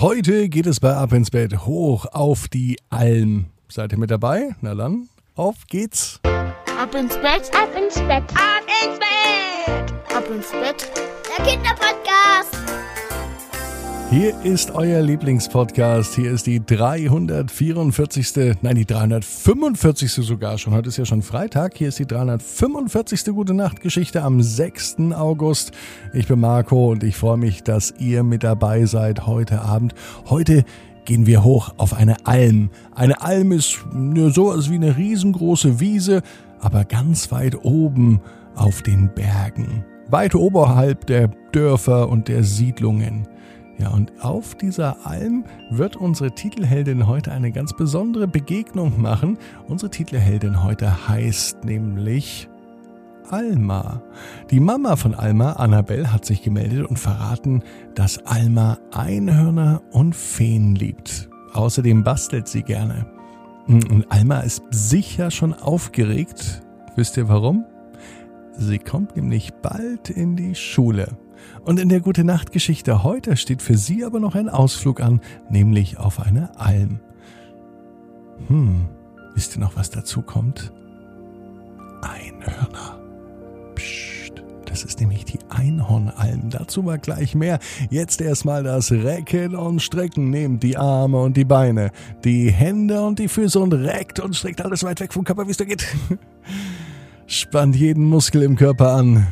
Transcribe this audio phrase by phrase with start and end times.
[0.00, 3.50] Heute geht es bei Ab ins Bett hoch auf die Alm.
[3.68, 4.56] Seid ihr mit dabei?
[4.62, 6.20] Na dann, auf geht's.
[6.24, 10.90] Ab ins Bett, Ab ins Bett, ab ins Bett, ab ins Bett.
[11.36, 12.59] der Kinderpodcast.
[14.10, 16.16] Hier ist euer Lieblingspodcast.
[16.16, 18.56] Hier ist die 344.
[18.60, 20.10] Nein, die 345.
[20.10, 20.74] sogar schon.
[20.74, 21.76] Heute ist ja schon Freitag.
[21.76, 23.26] Hier ist die 345.
[23.26, 25.12] Gute Nacht Geschichte am 6.
[25.14, 25.70] August.
[26.12, 29.94] Ich bin Marco und ich freue mich, dass ihr mit dabei seid heute Abend.
[30.28, 30.64] Heute
[31.04, 32.70] gehen wir hoch auf eine Alm.
[32.92, 36.22] Eine Alm ist nur sowas wie eine riesengroße Wiese,
[36.58, 38.20] aber ganz weit oben
[38.56, 39.84] auf den Bergen.
[40.08, 43.28] Weit oberhalb der Dörfer und der Siedlungen.
[43.80, 49.38] Ja, und auf dieser Alm wird unsere Titelheldin heute eine ganz besondere Begegnung machen.
[49.68, 52.50] Unsere Titelheldin heute heißt nämlich
[53.30, 54.02] Alma.
[54.50, 57.62] Die Mama von Alma, Annabelle, hat sich gemeldet und verraten,
[57.94, 61.30] dass Alma Einhörner und Feen liebt.
[61.54, 63.06] Außerdem bastelt sie gerne.
[63.66, 66.62] Und Alma ist sicher schon aufgeregt.
[66.96, 67.64] Wisst ihr warum?
[68.58, 71.16] Sie kommt nämlich bald in die Schule.
[71.64, 75.20] Und in der Gute Nacht Geschichte heute steht für sie aber noch ein Ausflug an,
[75.50, 77.00] nämlich auf eine Alm.
[78.48, 78.86] Hm,
[79.34, 80.72] wisst ihr noch, was dazu kommt?
[82.02, 82.98] Einhörner.
[83.74, 86.50] Psst, das ist nämlich die Einhornalm.
[86.50, 87.58] Dazu mal gleich mehr.
[87.90, 90.30] Jetzt erstmal das Recken und Strecken.
[90.30, 91.90] Nehmt die Arme und die Beine,
[92.24, 95.50] die Hände und die Füße und reckt und streckt alles weit weg vom Körper, wie
[95.50, 95.86] es da geht.
[97.26, 99.26] Spannt jeden Muskel im Körper an.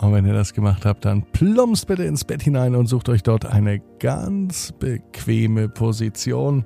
[0.00, 3.22] Und wenn ihr das gemacht habt, dann plumpst bitte ins Bett hinein und sucht euch
[3.22, 6.64] dort eine ganz bequeme Position.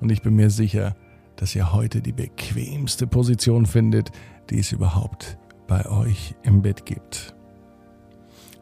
[0.00, 0.94] Und ich bin mir sicher,
[1.36, 4.10] dass ihr heute die bequemste Position findet,
[4.50, 7.34] die es überhaupt bei euch im Bett gibt.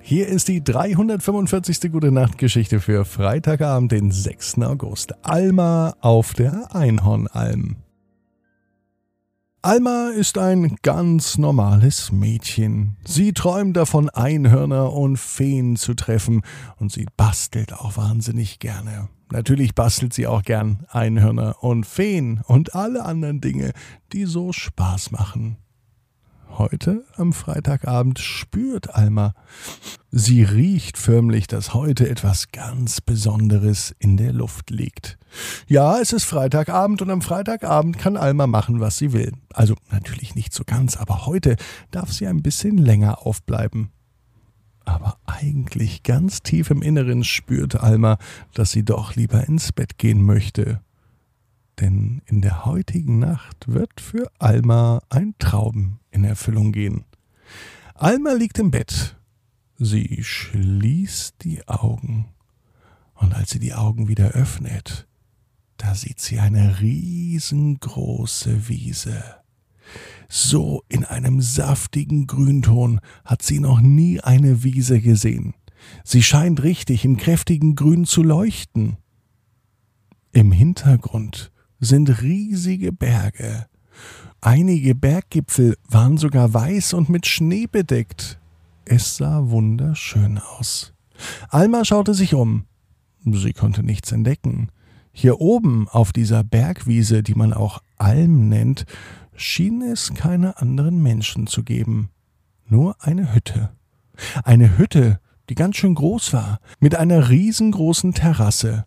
[0.00, 1.90] Hier ist die 345.
[1.90, 4.60] Gute Nacht Geschichte für Freitagabend, den 6.
[4.60, 5.14] August.
[5.24, 7.85] Alma auf der Einhornalm.
[9.66, 12.94] Alma ist ein ganz normales Mädchen.
[13.04, 16.42] Sie träumt davon, Einhörner und Feen zu treffen
[16.76, 19.08] und sie bastelt auch wahnsinnig gerne.
[19.32, 23.72] Natürlich bastelt sie auch gern Einhörner und Feen und alle anderen Dinge,
[24.12, 25.56] die so Spaß machen.
[26.58, 29.34] Heute am Freitagabend spürt Alma.
[30.10, 35.18] Sie riecht förmlich, dass heute etwas ganz Besonderes in der Luft liegt.
[35.66, 39.32] Ja, es ist Freitagabend und am Freitagabend kann Alma machen, was sie will.
[39.52, 41.56] Also natürlich nicht so ganz, aber heute
[41.90, 43.90] darf sie ein bisschen länger aufbleiben.
[44.86, 48.16] Aber eigentlich ganz tief im Inneren spürt Alma,
[48.54, 50.80] dass sie doch lieber ins Bett gehen möchte.
[51.80, 57.04] Denn in der heutigen Nacht wird für Alma ein Traum in Erfüllung gehen.
[57.94, 59.16] Alma liegt im Bett.
[59.78, 62.28] Sie schließt die Augen.
[63.14, 65.06] Und als sie die Augen wieder öffnet,
[65.76, 69.22] da sieht sie eine riesengroße Wiese.
[70.28, 75.54] So in einem saftigen Grünton hat sie noch nie eine Wiese gesehen.
[76.04, 78.96] Sie scheint richtig im kräftigen Grün zu leuchten.
[80.32, 81.52] Im Hintergrund
[81.86, 83.66] sind riesige Berge.
[84.40, 88.38] Einige Berggipfel waren sogar weiß und mit Schnee bedeckt.
[88.84, 90.92] Es sah wunderschön aus.
[91.48, 92.66] Alma schaute sich um.
[93.24, 94.68] Sie konnte nichts entdecken.
[95.12, 98.84] Hier oben auf dieser Bergwiese, die man auch Alm nennt,
[99.34, 102.10] schien es keine anderen Menschen zu geben.
[102.68, 103.70] Nur eine Hütte.
[104.44, 108.84] Eine Hütte, die ganz schön groß war, mit einer riesengroßen Terrasse.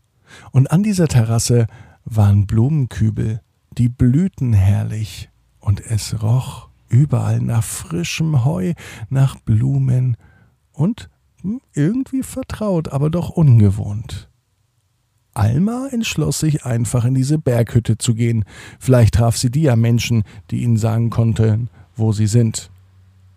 [0.51, 1.67] Und an dieser Terrasse
[2.09, 3.41] waren Blumenkübel,
[3.77, 8.73] die blühten herrlich, und es roch überall nach frischem Heu,
[9.09, 10.17] nach Blumen
[10.73, 11.09] und
[11.41, 14.29] hm, irgendwie vertraut, aber doch ungewohnt.
[15.33, 18.43] Alma entschloss sich einfach in diese Berghütte zu gehen.
[18.79, 22.71] Vielleicht traf sie die ja Menschen, die ihnen sagen konnten, wo sie sind.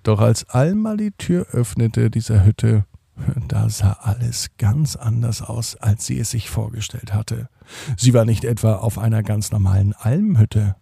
[0.02, 2.86] Doch als Alma die Tür öffnete dieser Hütte,
[3.48, 7.48] da sah alles ganz anders aus, als sie es sich vorgestellt hatte.
[7.96, 10.76] Sie war nicht etwa auf einer ganz normalen Almhütte.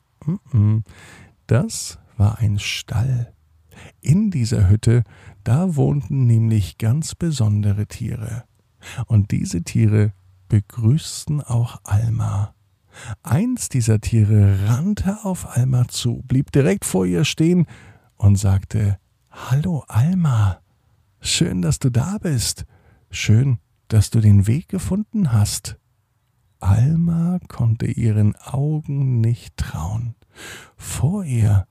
[1.46, 3.32] Das war ein Stall.
[4.00, 5.04] In dieser Hütte,
[5.44, 8.44] da wohnten nämlich ganz besondere Tiere.
[9.06, 10.12] Und diese Tiere
[10.48, 12.54] begrüßten auch Alma.
[13.22, 17.66] Eins dieser Tiere rannte auf Alma zu, blieb direkt vor ihr stehen
[18.16, 18.98] und sagte
[19.30, 20.60] Hallo Alma.
[21.20, 22.64] Schön, dass du da bist.
[23.10, 23.58] Schön,
[23.88, 25.76] dass du den Weg gefunden hast.
[26.60, 30.14] Alma konnte ihren Augen nicht trauen.
[30.76, 31.66] Vor ihr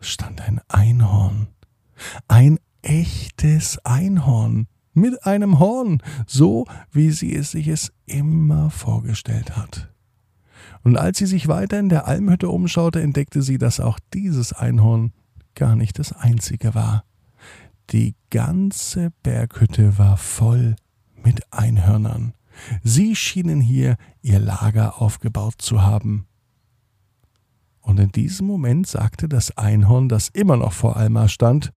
[0.00, 1.48] stand ein Einhorn.
[2.28, 4.66] Ein echtes Einhorn.
[4.96, 9.92] mit einem Horn, so wie sie es sich es immer vorgestellt hat.
[10.84, 15.12] Und als sie sich weiter in der Almhütte umschaute, entdeckte sie, dass auch dieses Einhorn
[15.56, 17.04] gar nicht das einzige war.
[17.90, 20.76] Die ganze Berghütte war voll
[21.22, 22.34] mit Einhörnern.
[22.82, 26.26] Sie schienen hier ihr Lager aufgebaut zu haben.
[27.80, 31.72] Und in diesem Moment sagte das Einhorn, das immer noch vor Alma stand,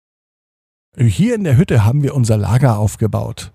[0.95, 3.51] hier in der Hütte haben wir unser Lager aufgebaut.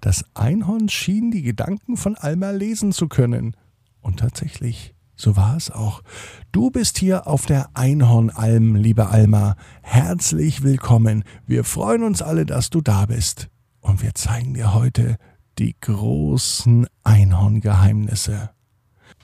[0.00, 3.56] Das Einhorn schien die Gedanken von Alma lesen zu können.
[4.00, 6.02] Und tatsächlich, so war es auch.
[6.50, 9.54] Du bist hier auf der Einhornalm, liebe Alma.
[9.82, 11.24] Herzlich willkommen.
[11.46, 13.48] Wir freuen uns alle, dass du da bist.
[13.80, 15.16] Und wir zeigen dir heute
[15.58, 18.50] die großen Einhorngeheimnisse.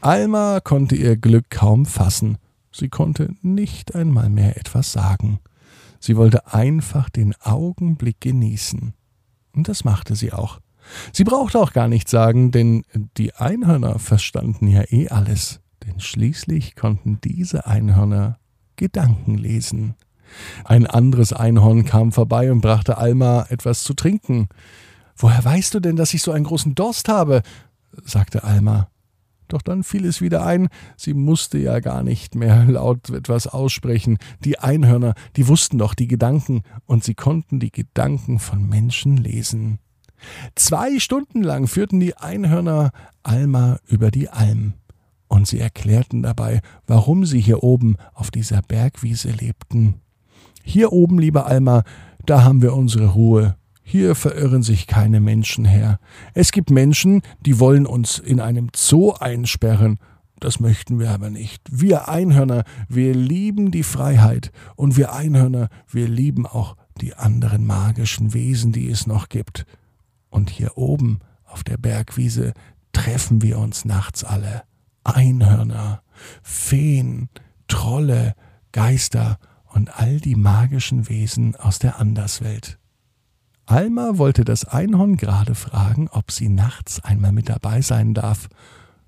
[0.02, 2.38] Alma konnte ihr Glück kaum fassen.
[2.70, 5.40] Sie konnte nicht einmal mehr etwas sagen.
[5.98, 8.92] Sie wollte einfach den Augenblick genießen.
[9.54, 10.60] Und das machte sie auch.
[11.12, 12.84] Sie brauchte auch gar nichts sagen, denn
[13.16, 15.60] die Einhörner verstanden ja eh alles.
[15.86, 18.38] Denn schließlich konnten diese Einhörner
[18.76, 19.94] Gedanken lesen.
[20.64, 24.48] Ein anderes Einhorn kam vorbei und brachte Alma etwas zu trinken.
[25.16, 27.42] Woher weißt du denn, dass ich so einen großen Durst habe?
[28.04, 28.88] sagte Alma.
[29.48, 34.18] Doch dann fiel es wieder ein, sie musste ja gar nicht mehr laut etwas aussprechen.
[34.44, 39.78] Die Einhörner, die wussten doch die Gedanken, und sie konnten die Gedanken von Menschen lesen.
[40.54, 42.90] Zwei Stunden lang führten die Einhörner
[43.22, 44.74] Alma über die Alm,
[45.28, 50.00] und sie erklärten dabei, warum sie hier oben auf dieser Bergwiese lebten.
[50.62, 51.84] Hier oben, liebe Alma,
[52.24, 53.56] da haben wir unsere Ruhe,
[53.88, 56.00] hier verirren sich keine Menschen her.
[56.34, 60.00] Es gibt Menschen, die wollen uns in einem Zoo einsperren.
[60.40, 61.62] Das möchten wir aber nicht.
[61.70, 64.50] Wir Einhörner, wir lieben die Freiheit.
[64.74, 69.66] Und wir Einhörner, wir lieben auch die anderen magischen Wesen, die es noch gibt.
[70.30, 72.54] Und hier oben auf der Bergwiese
[72.92, 74.64] treffen wir uns nachts alle.
[75.06, 76.02] Einhörner,
[76.42, 77.28] Feen,
[77.68, 78.34] Trolle,
[78.72, 79.38] Geister
[79.72, 82.78] und all die magischen Wesen aus der Anderswelt.
[83.66, 88.48] Alma wollte das Einhorn gerade fragen, ob sie nachts einmal mit dabei sein darf,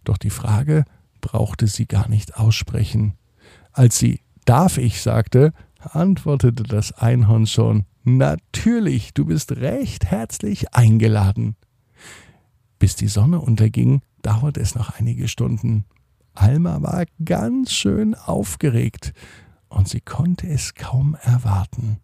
[0.05, 0.85] doch die Frage
[1.21, 3.15] brauchte sie gar nicht aussprechen.
[3.73, 11.55] Als sie Darf ich sagte, antwortete das Einhorn schon Natürlich, du bist recht herzlich eingeladen.
[12.79, 15.85] Bis die Sonne unterging, dauerte es noch einige Stunden.
[16.35, 19.13] Alma war ganz schön aufgeregt,
[19.69, 21.99] und sie konnte es kaum erwarten.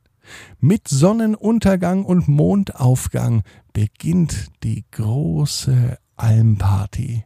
[0.58, 3.42] Mit Sonnenuntergang und Mondaufgang
[3.72, 7.24] beginnt die große Almparty.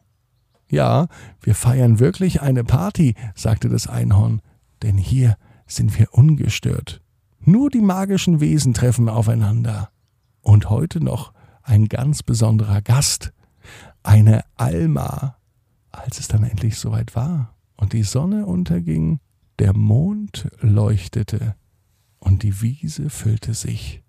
[0.68, 1.08] Ja,
[1.40, 4.42] wir feiern wirklich eine Party, sagte das Einhorn,
[4.82, 5.36] denn hier
[5.66, 7.00] sind wir ungestört.
[7.40, 9.90] Nur die magischen Wesen treffen aufeinander.
[10.40, 13.32] Und heute noch ein ganz besonderer Gast,
[14.02, 15.36] eine Alma.
[15.90, 19.20] Als es dann endlich soweit war und die Sonne unterging,
[19.58, 21.56] der Mond leuchtete,
[22.20, 24.02] und die Wiese füllte sich.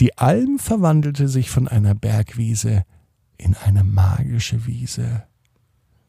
[0.00, 2.84] Die Alm verwandelte sich von einer Bergwiese
[3.38, 5.24] in eine magische Wiese.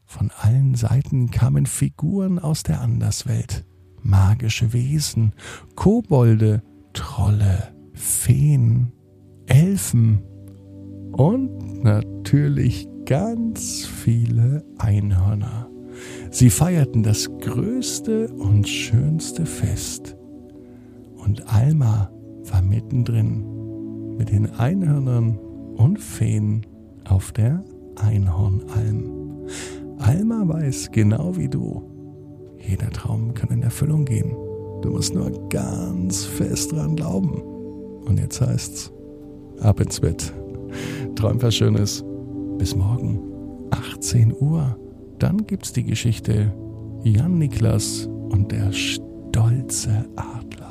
[0.04, 3.64] Von allen Seiten kamen Figuren aus der Anderswelt,
[4.02, 5.34] magische Wesen,
[5.76, 6.62] Kobolde,
[6.92, 8.92] Trolle, Feen,
[9.46, 10.22] Elfen
[11.16, 15.68] und natürlich ganz viele Einhörner.
[16.30, 20.16] Sie feierten das größte und schönste Fest
[21.24, 22.10] und Alma
[22.50, 25.38] war mittendrin mit den Einhörnern
[25.76, 26.66] und Feen
[27.08, 27.64] auf der
[27.96, 29.46] Einhornalm.
[29.98, 31.82] Alma weiß genau wie du,
[32.58, 34.36] jeder Traum kann in Erfüllung gehen.
[34.82, 37.40] Du musst nur ganz fest dran glauben.
[38.04, 38.92] Und jetzt heißt's,
[39.60, 40.32] ab ins Bett.
[41.24, 42.04] Träum was Schönes.
[42.58, 43.18] Bis morgen,
[43.70, 44.76] 18 Uhr.
[45.18, 46.52] Dann gibt's die Geschichte
[47.02, 50.63] Jan Niklas und der stolze Adler.